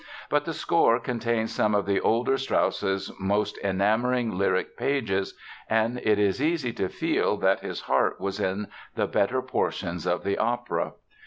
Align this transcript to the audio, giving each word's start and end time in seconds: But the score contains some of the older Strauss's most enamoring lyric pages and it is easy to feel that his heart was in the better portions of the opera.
But 0.31 0.45
the 0.45 0.53
score 0.55 0.99
contains 0.99 1.53
some 1.53 1.75
of 1.75 1.85
the 1.85 1.99
older 2.01 2.35
Strauss's 2.39 3.11
most 3.19 3.59
enamoring 3.59 4.35
lyric 4.35 4.75
pages 4.75 5.35
and 5.69 5.99
it 5.99 6.17
is 6.17 6.41
easy 6.41 6.73
to 6.73 6.89
feel 6.89 7.37
that 7.37 7.59
his 7.59 7.81
heart 7.81 8.19
was 8.19 8.39
in 8.39 8.65
the 8.95 9.05
better 9.05 9.43
portions 9.43 10.07
of 10.07 10.23
the 10.23 10.39
opera. 10.39 10.93